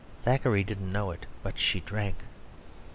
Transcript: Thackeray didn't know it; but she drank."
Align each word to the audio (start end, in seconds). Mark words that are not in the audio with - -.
Thackeray 0.23 0.63
didn't 0.63 0.91
know 0.91 1.11
it; 1.11 1.27
but 1.43 1.59
she 1.59 1.79
drank." 1.81 2.15